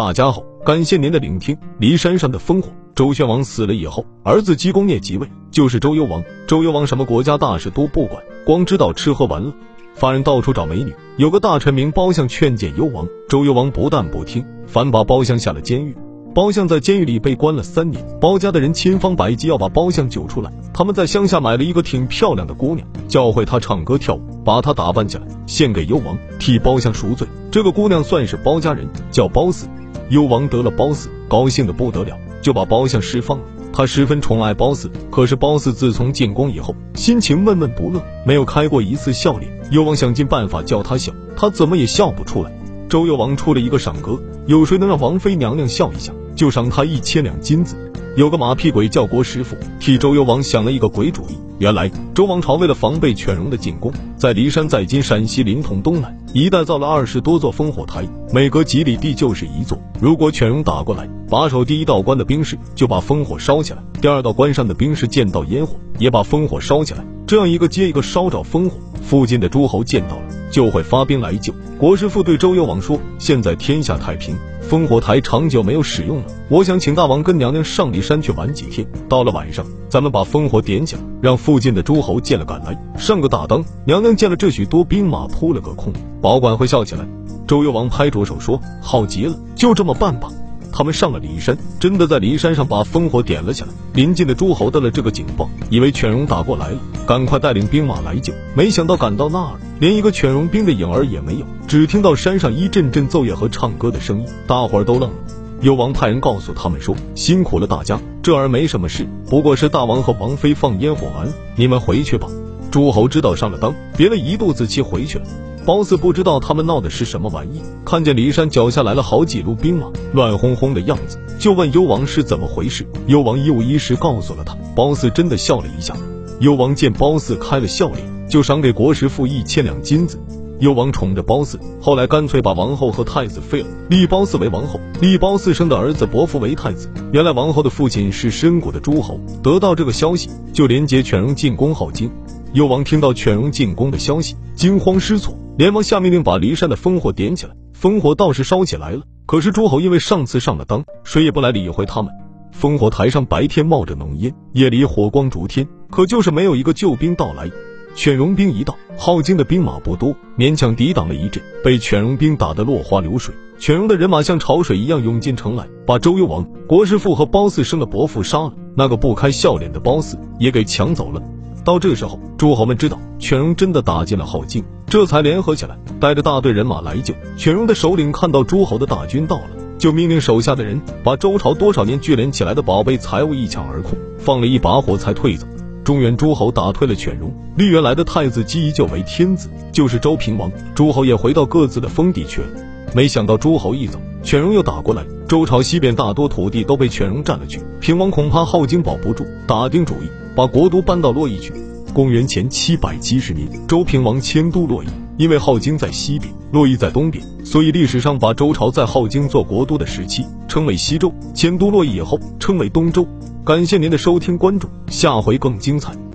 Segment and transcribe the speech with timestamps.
[0.00, 1.54] 大家好，感谢您的聆听。
[1.78, 6.24] 骊山上的烽火，周宣王死了以后，儿子姬公聂即位，就是周幽王。
[6.46, 9.52] 周幽王什么国家大事都不管，光知道吃喝玩乐，
[9.94, 10.94] 发人到处找美女。
[11.18, 15.94] 有个大臣名包相劝谏幽王，周幽王不但不听，反把包相下了监狱。
[16.34, 20.50] 包相在监狱里被关了三年，包家的人千方百计要把包相救出来。
[20.72, 27.28] 他们在乡下买了一个挺漂亮的姑娘，教会她唱歌跳舞，把她打扮起来，献给幽王，替包相赎罪。
[27.50, 29.68] 这个姑娘算是包家人，叫包四。
[30.10, 33.44] 幽王得了褒姒，高兴的不得了，就把褒相释放了。
[33.72, 39.48] 他十分宠爱褒姒，可是褒姒自从进宫以后，心情闷闷不乐，没有开过一次笑脸。
[39.70, 42.52] 幽王想尽办法叫她笑，她怎么也笑不出来。
[42.88, 47.76] 周幽王出了一个赏格，有谁能让王妃娘娘笑一下，就赏他一千两金子。
[48.20, 51.38] 有个马屁鬼叫国师傅，替周幽王想了一个鬼主意。
[51.58, 59.78] 原来周王朝为了防备犬戎的进攻，在骊山在今陕西临潼东南一带造了二十多座烽火台，每隔几里地就是一座。
[60.02, 68.76] 如果犬戎打过来，把守第一道关的兵士就把烽火烧起来，第二道关上的兵士见到烟火也把烽火烧起来，这样一个接一个烧着烽火。
[69.00, 71.54] 附近的诸侯见到了，就会发兵来救。
[71.80, 74.36] 国师傅对周幽王说：“现在天下太平，
[74.68, 78.86] 烽火台长久没有使用了，我想请大王跟娘娘上骊山去玩几天。
[79.08, 83.64] 到了晚上，咱们把烽火点起来，让附近的诸侯见了赶来，上个大当。
[83.86, 87.08] 娘娘见了这许多兵马，扑了个空，保管会笑起来。”
[87.48, 90.28] 周幽王拍着手说：“好极了，就这么办吧。”
[90.72, 93.68] 他们上了骊山，真的在骊山上把烽火点了起来。
[93.94, 98.32] 临近的诸侯得了这个警报，以为犬戎打过来了，赶快带领兵马来救。
[98.54, 105.16] 没想到赶到那儿，连一个犬戎兵的影儿也没有，只听到山上一阵阵奏乐和唱歌的声音，大伙儿都愣了。
[105.60, 112.28] 幽王派人告诉他们说：“辛苦了大家，这儿没什么事，不过是大王和王妃放烟火玩，你们回去吧。”
[112.70, 115.24] 诸侯知道上了当，别了一肚子气回去了。
[115.66, 122.86] 褒姒不知道他们闹的是什么玩意，看见骊山脚下来了好几路兵马，乱哄哄的样子，就问幽王是怎么回事。
[123.06, 124.56] 幽王一五一十告诉了他。
[124.74, 125.94] 褒姒真的笑了一下。
[126.40, 130.18] 幽王见褒姒开了笑脸，就赏给国师傅一千两金子。
[130.60, 136.90] 幽王宠着褒姒，后来干脆把王后和太子废了，立褒姒为王后，立褒姒生的儿子伯服为太子。
[137.12, 142.10] 原来王后的父亲是申国的诸侯，得到这个消息，就连接犬戎进攻镐京。
[142.52, 145.34] 幽王听到犬戎进攻的消息，惊慌失措。
[145.60, 149.02] 连忙下命令把骊山的烽火点起来，烽火倒是烧起来了。
[149.26, 152.10] 可是诸侯因为上次上了当，谁也不来理会他们。
[152.58, 157.50] 烽火台上白天冒着浓烟，夜里火光烛天，可就是没有一个救兵到来。
[157.94, 163.34] 犬戎兵一到，镐京的兵马不多，勉强抵挡了一阵，被犬戎兵打得落花流水。
[163.58, 171.20] 犬戎的人马像潮水一样涌进城来，把周幽王、国师傅和褒姒生的伯父杀了，那个不开笑脸的褒姒也给抢走了。
[171.62, 177.14] 到这时候，诸侯们知道犬戎真的打进了镐京，这才联合起来，带着大队人马来救。
[177.36, 185.46] 犬戎的首领看到诸侯的大军到了，就命令手下的人把周朝多少年聚敛起来的宝贝财物一抢而空，放了一把火才退走。
[185.84, 190.50] 中原诸侯打退了犬戎，立原来的太子姬依旧为天子，就是周平王。
[190.74, 192.48] 诸侯也回到各自的封地去了。
[192.92, 197.60] 没想到诸侯一走，犬戎又打过来，周朝西边大多土地都被犬戎占了去。
[197.78, 200.10] 平王恐怕镐京保不住，打定主意。
[200.34, 201.52] 把国都搬到洛邑去。
[201.92, 204.86] 公元前七百七十年，周平王迁都洛邑。
[205.18, 213.06] 因为镐京在西边，洛邑在东边，所以历史上把周朝在镐京做国都的时期称为西周，迁都洛邑以后称为东周。
[213.44, 215.92] 感谢您的收听关注，下回更精彩。